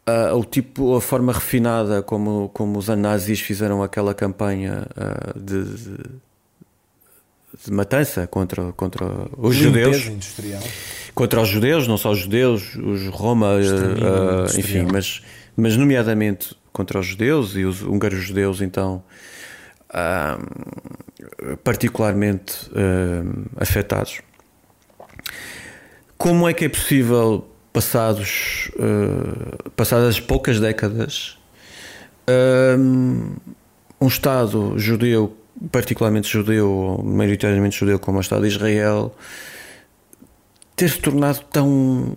[0.07, 5.65] a, o tipo, a forma refinada como, como os nazis fizeram aquela campanha uh, de,
[5.65, 5.97] de,
[7.65, 10.07] de, matança contra, contra os judeus.
[10.07, 10.63] Industrial.
[11.15, 15.21] Contra os judeus, não só os judeus, os Roma, uh, enfim, mas,
[15.57, 19.03] mas nomeadamente contra os judeus e os húngaros judeus, então.
[19.91, 21.08] Uh,
[21.65, 22.71] particularmente
[23.57, 24.21] afetados.
[26.17, 31.39] Como é que é possível passados, uh, passadas poucas décadas,
[32.77, 33.37] um,
[34.01, 35.37] um Estado judeu,
[35.71, 39.15] particularmente judeu, ou maioritariamente judeu, como o Estado de Israel,
[40.75, 42.17] ter se tornado tão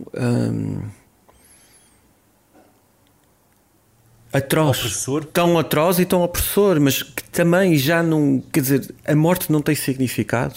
[4.34, 5.26] atroz, opressor.
[5.26, 9.62] tão atroz e tão opressor, mas que também já não, quer dizer, a morte não
[9.62, 10.56] tem significado.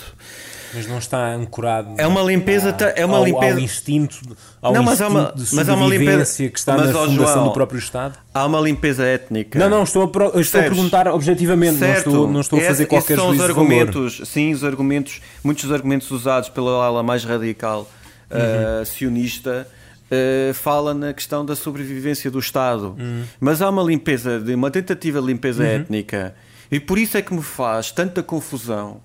[0.75, 1.95] Mas não está ancorado.
[1.97, 3.55] É uma limpeza, a, é uma ao, limpeza.
[3.55, 4.21] Ao instinto,
[4.61, 7.35] ao não, mas há uma, de mas há uma limpeza que está mas, na fundação
[7.35, 8.19] João, do próprio Estado.
[8.33, 9.57] Há uma limpeza étnica.
[9.57, 12.07] Não, não, estou a, estou a perguntar objetivamente, certo.
[12.07, 15.63] não estou, não estou a fazer Esse, qualquer são os argumentos, sim, os argumentos, muitos
[15.65, 17.89] dos argumentos usados pela ala mais radical
[18.31, 18.83] uhum.
[18.83, 19.69] uh, sionista.
[20.15, 23.25] Uh, fala na questão da sobrevivência do Estado, uhum.
[23.41, 25.69] mas há uma limpeza, uma tentativa de limpeza uhum.
[25.69, 26.35] étnica,
[26.71, 29.01] e por isso é que me faz tanta confusão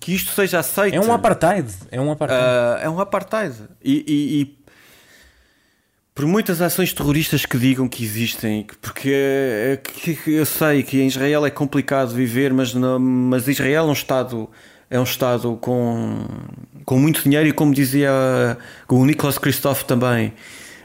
[0.00, 0.94] que isto seja aceito.
[0.94, 1.68] É um apartheid.
[1.90, 2.42] É um apartheid.
[2.42, 3.54] Uh, é um apartheid.
[3.82, 4.58] E, e, e,
[6.14, 11.00] por muitas ações terroristas que digam que existem, porque é, é, que, eu sei que
[11.00, 14.48] em Israel é complicado viver, mas, não, mas Israel é um Estado.
[14.90, 16.26] É um Estado com,
[16.84, 18.10] com muito dinheiro e, como dizia
[18.88, 20.32] o Nicholas Christoph também,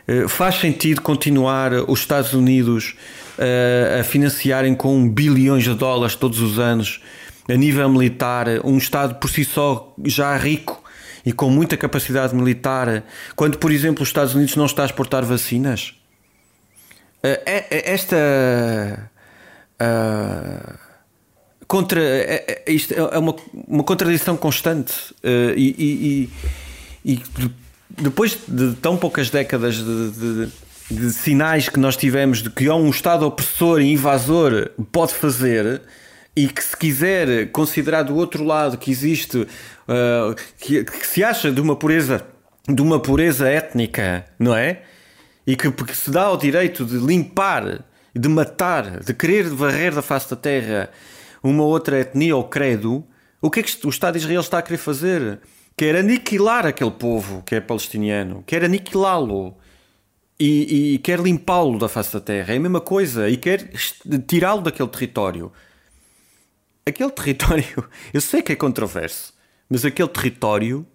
[0.07, 2.95] uh, faz sentido continuar os Estados Unidos
[3.37, 7.01] uh, a financiarem com bilhões de dólares todos os anos
[7.49, 10.83] a nível militar, um Estado por si só já rico
[11.25, 13.03] e com muita capacidade militar,
[13.35, 15.93] quando, por exemplo, os Estados Unidos não está a exportar vacinas?
[17.23, 19.09] Eh, é, é, esta.
[19.81, 20.82] Uh,
[21.67, 23.35] contra, é, isto é uma,
[23.67, 26.29] uma contradição constante uh, e,
[27.05, 27.23] e, e,
[28.01, 30.49] depois de tão poucas décadas de, de,
[30.91, 35.81] de, sinais que nós tivemos de que um Estado opressor e invasor pode fazer,
[36.35, 41.51] e que se quiser considerar do outro lado que existe uh, que, que, se acha
[41.51, 42.25] de uma pureza
[42.67, 44.81] de uma pureza étnica não é?
[45.45, 47.83] E que, que se dá o direito de limpar
[48.15, 50.89] de matar de querer varrer da face da terra
[51.43, 53.05] uma outra etnia ou credo
[53.41, 55.39] o que é que o Estado de Israel está a querer fazer
[55.75, 59.57] quer aniquilar aquele povo que é palestiniano quer aniquilá-lo
[60.39, 63.69] e, e quer limpá-lo da face da terra é a mesma coisa e quer
[64.25, 65.51] tirá-lo daquele território
[66.85, 69.33] aquele território, eu sei que é controverso,
[69.69, 70.85] mas aquele território,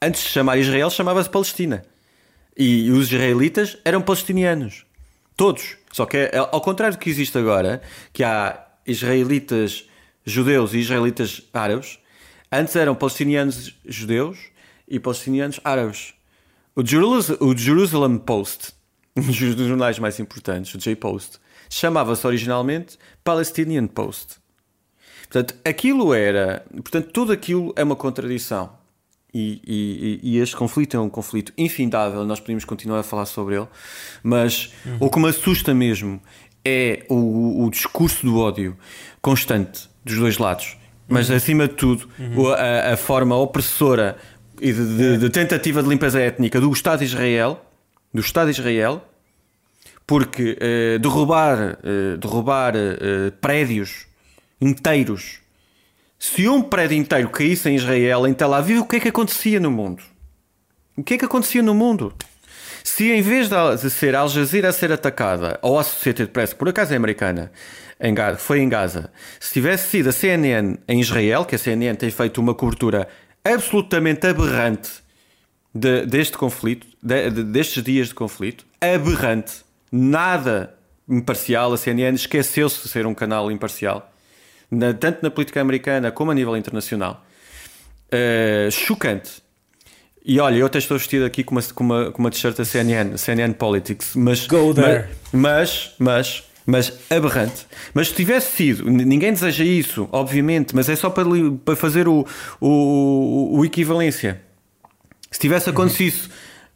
[0.00, 1.84] antes de chamar Israel, chamava-se Palestina.
[2.56, 4.86] E os israelitas eram palestinianos.
[5.36, 5.76] Todos.
[5.92, 9.88] Só que, é, ao contrário do que existe agora, que há israelitas
[10.24, 11.98] judeus e israelitas árabes,
[12.50, 14.38] antes eram palestinianos judeus
[14.88, 16.14] e palestinianos árabes.
[16.74, 16.82] O,
[17.44, 18.72] o Jerusalem Post,
[19.16, 24.36] um dos jornais mais importantes, o J-Post, chamava-se originalmente Palestinian Post.
[25.22, 26.64] Portanto, aquilo era.
[26.70, 28.84] Portanto, tudo aquilo é uma contradição.
[29.36, 33.56] E, e, e, este conflito é um conflito infindável, nós podemos continuar a falar sobre
[33.56, 33.66] ele,
[34.22, 34.98] mas uhum.
[35.00, 36.22] o que me assusta mesmo
[36.64, 38.76] é o, o, discurso do ódio
[39.20, 40.76] constante dos dois lados,
[41.08, 41.36] mas uhum.
[41.36, 42.48] acima de tudo uhum.
[42.48, 44.16] a, a, forma opressora
[44.60, 47.62] e de, de, de, tentativa de limpeza étnica do Estado de Israel,
[48.12, 49.02] do Estado de Israel,
[50.06, 54.06] porque uh, derrubar, uh, derrubar uh, prédios
[54.60, 55.40] inteiros.
[56.18, 59.60] Se um prédio inteiro caísse em Israel, em Tel Aviv, o que é que acontecia
[59.60, 60.02] no mundo?
[60.96, 62.14] O que é que acontecia no mundo?
[62.86, 66.68] Se em vez de ser Al Jazeera a ser atacada, ou a Associated Press, por
[66.68, 67.50] acaso é americana,
[67.98, 71.96] em Gaza, foi em Gaza, se tivesse sido a CNN em Israel, que a CNN
[71.96, 73.08] tem feito uma cobertura
[73.42, 74.90] absolutamente aberrante
[75.74, 80.74] de, deste conflito, de, de, destes dias de conflito, aberrante, nada
[81.08, 84.12] imparcial, a CNN esqueceu-se de ser um canal imparcial
[84.70, 87.24] na, tanto na política americana como a nível internacional,
[88.12, 89.42] uh, chocante.
[90.24, 92.64] E olha, eu até estou vestido aqui com uma, com uma, com uma t-shirt da
[92.64, 95.08] CNN, CNN Politics, mas, Go there.
[95.30, 97.66] mas, mas, mas aberrante.
[97.92, 101.26] Mas se tivesse sido, ninguém deseja isso, obviamente, mas é só para,
[101.62, 102.26] para fazer o,
[102.58, 104.40] o, o equivalência.
[105.30, 106.30] Se tivesse acontecido isso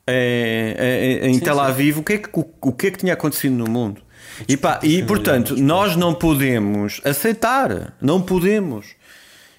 [0.06, 2.00] é, é, em sim, Tel Aviv, sim.
[2.00, 4.02] O, que é que, o, o que é que tinha acontecido no mundo?
[4.46, 8.86] E, pá, e portanto, nós não podemos aceitar, não podemos.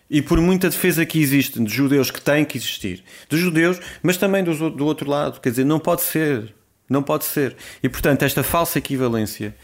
[0.09, 4.17] E por muita defesa que existe de judeus que têm que existir, dos judeus, mas
[4.17, 6.53] também do, do outro lado, quer dizer, não pode ser,
[6.89, 7.55] não pode ser.
[7.83, 9.55] E portanto, esta falsa equivalência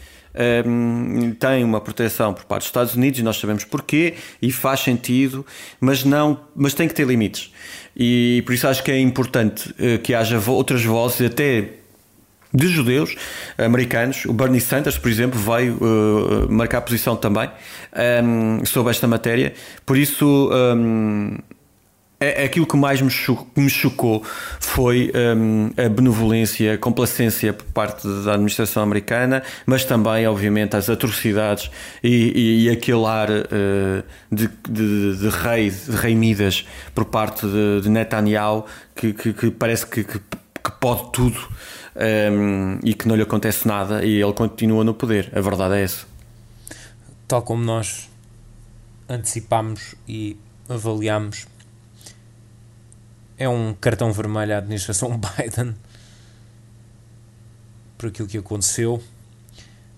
[0.66, 4.80] um, tem uma proteção por parte dos Estados Unidos, e nós sabemos porquê, e faz
[4.80, 5.44] sentido,
[5.80, 7.52] mas, não, mas tem que ter limites.
[7.96, 11.70] E por isso acho que é importante uh, que haja outras vozes, até
[12.52, 13.14] de judeus
[13.58, 14.24] americanos.
[14.24, 17.50] O Bernie Sanders, por exemplo, veio uh, marcar posição também
[18.24, 19.52] um, sobre esta matéria.
[19.84, 21.36] Por isso, um,
[22.18, 24.24] é, é, aquilo que mais me, cho me chocou
[24.58, 30.88] foi um, a benevolência, a complacência por parte da administração americana, mas também, obviamente, as
[30.88, 31.70] atrocidades
[32.02, 37.46] e, e, e aquele ar uh, de, de, de, rei, de rei Midas por parte
[37.46, 41.36] de, de Netanyahu que, que, que parece que, que, que, pode tudo
[41.96, 45.32] um, e que não lhe acontece nada e ele continua no poder.
[45.34, 46.06] A verdade é essa.
[47.26, 48.10] Tal como nós
[49.08, 50.36] antecipámos e
[50.68, 51.46] avaliámos
[53.38, 55.74] é um cartão vermelho à administração Biden
[57.96, 59.02] por aquilo que aconteceu.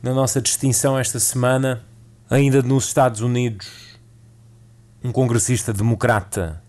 [0.02, 1.84] Na nossa distinção esta semana,
[2.30, 3.68] ainda nos Estados Unidos,
[5.02, 6.62] um congressista democrata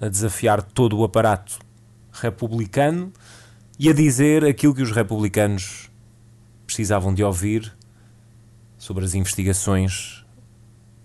[0.00, 1.58] a desafiar todo o aparato
[2.12, 3.12] republicano
[3.82, 5.90] e a dizer aquilo que os republicanos
[6.66, 7.74] precisavam de ouvir
[8.76, 10.22] sobre as investigações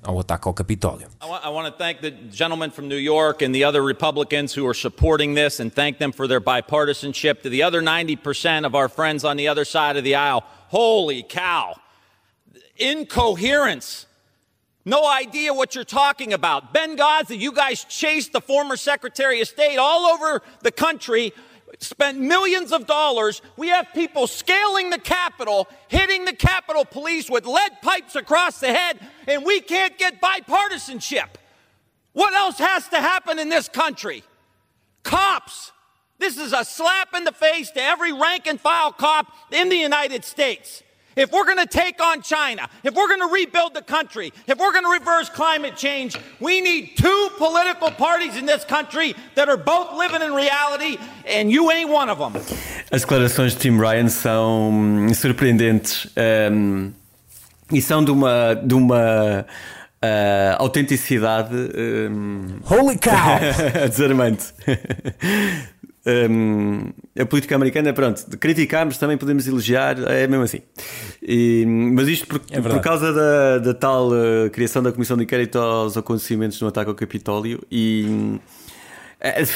[0.03, 1.07] ao ataque ao Capitólio.
[1.21, 4.73] I want to thank the gentleman from New York and the other Republicans who are
[4.73, 7.43] supporting this and thank them for their bipartisanship.
[7.43, 11.23] To the other 90% of our friends on the other side of the aisle, holy
[11.23, 11.75] cow.
[12.75, 14.05] Incoherence.
[14.83, 16.73] No idea what you're talking about.
[16.73, 21.31] Benghazi, you guys chased the former Secretary of State all over the country
[21.79, 23.41] spent millions of dollars.
[23.57, 28.73] We have people scaling the Capitol, hitting the Capitol Police with lead pipes across the
[28.73, 31.29] head, and we can't get bipartisanship.
[32.13, 34.23] What else has to happen in this country?
[35.03, 35.71] Cops.
[36.17, 39.75] This is a slap in the face to every rank and file cop in the
[39.75, 40.81] United States.
[41.15, 44.57] If we're going to take on China, if we're going to rebuild the country, if
[44.57, 49.47] we're going to reverse climate change, we need two political parties in this country that
[49.47, 52.33] are both living in reality, and you ain't one of them.
[52.91, 56.07] As declarações de Tim Ryan são surpreendentes
[56.51, 56.91] um,
[57.71, 59.45] e são de uma, de uma
[60.03, 63.39] uh, autenticidade um, Holy cow!
[63.89, 64.53] desarmante.
[66.07, 70.61] Um, a política americana, pronto, criticamos, também podemos elogiar, é mesmo assim.
[71.21, 75.23] E, mas isto por, é por causa da, da tal uh, criação da Comissão de
[75.23, 78.05] Inquérito aos acontecimentos no ataque ao Capitólio e
[79.19, 79.49] uh,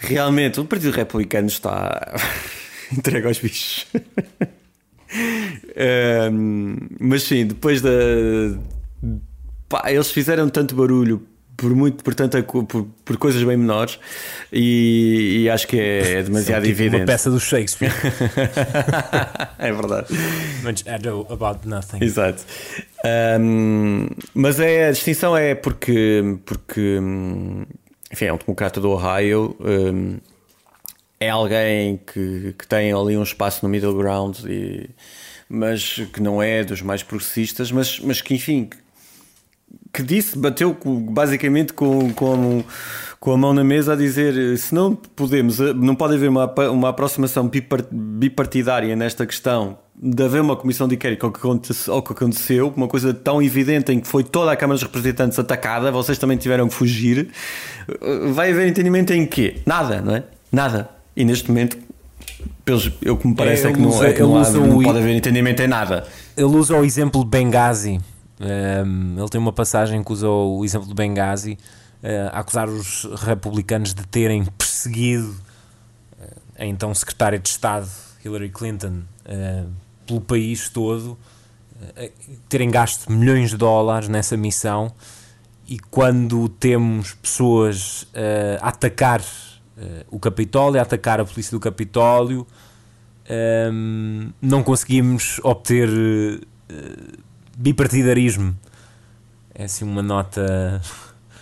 [0.00, 2.16] realmente o Partido Republicano está
[2.92, 3.86] entregue aos bichos.
[6.32, 7.90] um, mas sim, depois da.
[9.68, 11.24] Pá, eles fizeram tanto barulho
[11.56, 13.98] por muito, portanto, por, por coisas bem menores
[14.52, 17.02] e, e acho que é, é demasiado tipo evidente.
[17.02, 17.92] Uma peça do Shakespeare.
[19.58, 20.06] é verdade.
[20.62, 22.04] Much ado about nothing.
[22.04, 22.44] Exato.
[23.40, 26.98] Um, mas é, a distinção é porque, porque
[28.12, 29.56] enfim, é um democrata do Ohio.
[29.60, 30.18] Um,
[31.18, 34.90] é alguém que, que tem ali um espaço no middle ground, e,
[35.48, 38.68] mas que não é dos mais progressistas, mas, mas que enfim
[39.96, 40.76] que disse, bateu
[41.10, 42.62] basicamente com, com,
[43.18, 46.90] com a mão na mesa a dizer se não podemos, não pode haver uma, uma
[46.90, 47.50] aproximação
[47.90, 51.40] bipartidária nesta questão de haver uma comissão de inquérito ao que,
[51.88, 55.38] ao que aconteceu, uma coisa tão evidente em que foi toda a Câmara dos Representantes
[55.38, 57.28] atacada, vocês também tiveram que fugir,
[58.34, 59.62] vai haver entendimento em quê?
[59.64, 60.24] Nada, não é?
[60.52, 60.90] Nada.
[61.16, 61.78] E neste momento,
[62.66, 64.98] pelos, eu que me parece é, é que, não, é que não, há, não pode
[64.98, 66.06] haver entendimento em nada.
[66.36, 67.98] Ele usa o exemplo de Benghazi
[68.38, 71.58] um, ele tem uma passagem que usa o exemplo de Benghazi
[72.02, 75.34] uh, a acusar os republicanos de terem perseguido
[76.20, 77.88] uh, a então secretária de Estado
[78.22, 79.70] Hillary Clinton uh,
[80.06, 81.18] pelo país todo,
[82.48, 84.92] terem gasto milhões de dólares nessa missão.
[85.66, 88.06] E quando temos pessoas
[88.62, 89.20] a atacar
[90.08, 92.46] o Capitólio, a atacar a polícia do Capitólio,
[93.72, 95.88] um, não conseguimos obter
[97.56, 98.56] bipartidarismo.
[99.54, 100.80] É assim uma nota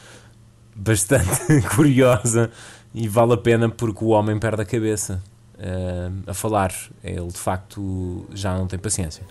[0.74, 2.50] bastante curiosa
[2.94, 5.20] e vale a pena porque o homem perde a cabeça
[5.58, 6.72] uh, a falar.
[7.02, 9.24] Ele de facto já não tem paciência.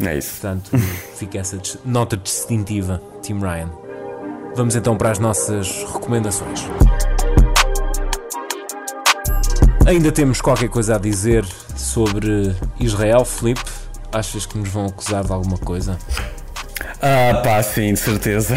[0.00, 0.40] É isso.
[0.40, 0.70] Portanto,
[1.16, 3.70] fica essa nota distintiva, Tim Ryan.
[4.56, 6.60] Vamos então para as nossas recomendações.
[9.86, 11.44] Ainda temos qualquer coisa a dizer
[11.76, 13.81] sobre Israel, Felipe?
[14.12, 15.98] Achas que nos vão acusar de alguma coisa?
[17.00, 18.54] Ah, pá, sim, de certeza.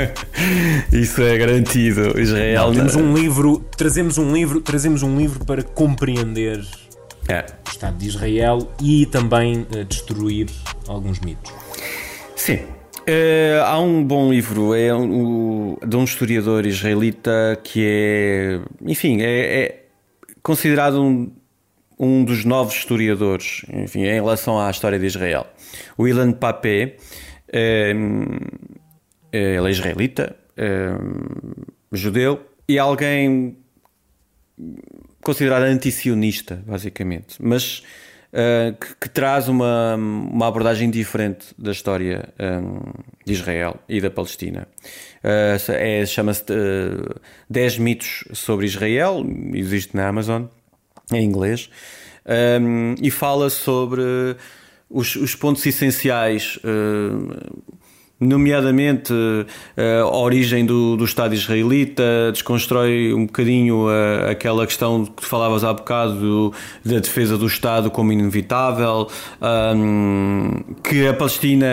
[0.90, 2.18] Isso é garantido.
[2.18, 2.68] Israel.
[2.68, 6.64] Não, temos um livro, trazemos um livro, trazemos um livro para compreender
[7.28, 7.44] é.
[7.66, 10.48] o Estado de Israel e também uh, destruir
[10.88, 11.52] alguns mitos.
[12.34, 12.60] Sim.
[13.02, 19.64] Uh, há um bom livro é um, de um historiador israelita que é, enfim, é,
[19.64, 19.84] é
[20.42, 21.30] considerado um,
[21.98, 25.46] um dos novos historiadores, enfim, em relação à história de Israel.
[25.96, 26.96] O Ilan Papé,
[27.52, 27.92] é,
[29.32, 30.90] ele é israelita, é,
[31.92, 33.56] judeu, e alguém
[35.22, 37.82] considerado antisionista, basicamente, mas
[38.32, 42.92] uh, que, que, traz uma, uma abordagem diferente da história um,
[43.24, 44.66] de Israel e da Palestina.
[45.22, 49.24] Uh, é, Chama-se uh, 10 mitos sobre Israel,
[49.54, 50.44] existe na Amazon,
[51.10, 51.70] em inglês,
[52.60, 54.02] um, e fala sobre
[54.88, 56.58] os, os pontos essenciais.
[56.58, 57.62] Uh,
[58.22, 59.12] nomeadamente
[59.76, 65.64] eh, a origem do, do Estado israelita, desconstrói um bocadinho a, aquela questão que falavas
[65.64, 66.54] há bocado do,
[66.84, 69.08] da defesa do Estado como inevitável,
[69.74, 71.66] um, que a Palestina,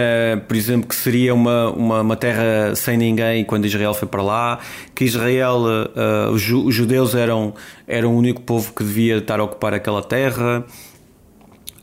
[0.47, 4.59] por exemplo, que seria uma, uma, uma, terra sem ninguém quando Israel foi para lá,
[4.95, 7.53] que Israel, uh, os, os judeus eram,
[7.87, 10.65] eram o único povo que devia estar a ocupar aquela terra.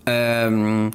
[0.08, 0.90] Um,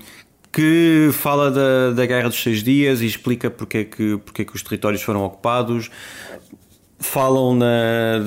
[0.52, 4.46] que fala da, da Guerra dos Seis Dias e explica porque é que, porque é
[4.46, 5.90] que os territórios foram ocupados.
[7.00, 8.20] Falam na.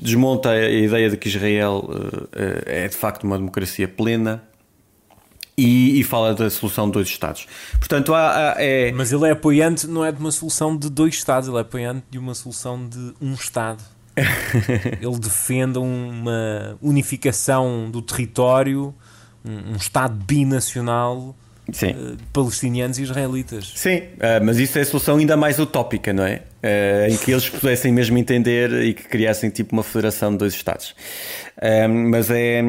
[0.00, 2.28] desmonta a ideia de que Israel uh,
[2.64, 4.42] é de facto uma democracia plena.
[5.60, 7.48] E, e, fala da solução de dois Estados.
[7.80, 8.92] Portanto, há, há, é...
[8.92, 12.04] Mas ele é apoiante, não é de uma solução de dois Estados, ele é apoiante
[12.08, 13.82] de uma solução de um Estado.
[15.02, 18.94] ele defende uma unificação do território,
[19.44, 21.34] um, um Estado binacional
[21.72, 21.90] Sim.
[21.90, 23.72] Uh, palestinianos e israelitas.
[23.74, 26.42] Sim, uh, mas isso é a solução ainda mais utópica, não é?
[26.62, 30.54] Uh, em que eles pudessem mesmo entender e que criassem tipo uma federação de dois
[30.54, 30.94] Estados.
[32.10, 32.60] mas é.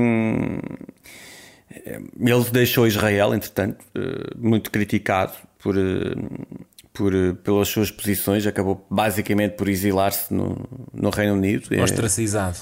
[2.19, 3.77] Ele deixou Israel, entretanto,
[4.37, 5.75] muito criticado por,
[6.93, 10.57] por, pelas suas posições, acabou basicamente por exilar-se no,
[10.93, 11.69] no Reino Unido.
[11.81, 12.57] Ostracizado.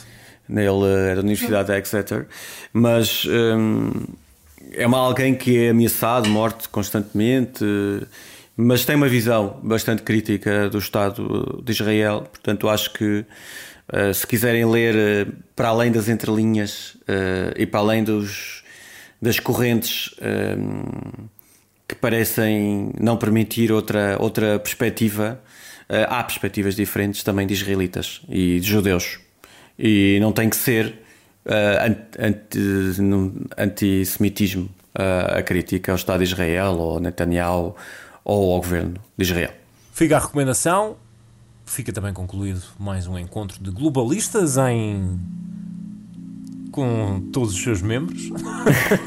[0.50, 2.28] Ele era da Universidade de Exeter,
[2.74, 3.26] mas.
[3.26, 4.06] Um,
[4.78, 7.66] é uma alguém que é ameaçado, morte constantemente,
[8.56, 12.28] mas tem uma visão bastante crítica do Estado de Israel.
[12.32, 13.26] Portanto, acho que
[13.92, 18.64] eh, se quiserem ler eh, para além das entrelinhas eh, e para além dos,
[19.22, 20.14] das correntes
[21.88, 25.42] que parecem não permitir outra, outra perspectiva,
[25.90, 29.20] há perspectivas diferentes também de israelitas e de judeus.
[29.80, 31.07] E não tem que ser
[31.48, 37.76] uh, antissemitismo uh, a crítica ao Estado de Israel ou Netanyahu
[38.24, 39.52] ou ao governo de Israel.
[39.94, 40.98] Fica a recomendação.
[41.66, 45.20] Fica também concluído mais um encontro de globalistas em
[46.72, 48.30] com todos os seus membros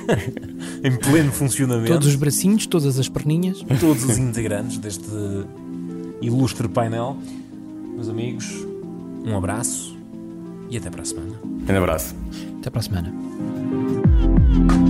[0.82, 1.92] em pleno funcionamento.
[1.92, 3.64] Todos os bracinhos, todas as perninhas.
[3.78, 5.08] Todos os integrantes deste
[6.20, 7.16] ilustre painel.
[7.94, 8.46] Meus amigos,
[9.24, 9.99] um abraço
[10.70, 11.38] e até para a semana.
[11.44, 12.14] Um abraço.
[12.60, 14.89] Até para a semana.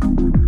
[0.00, 0.39] Thank you.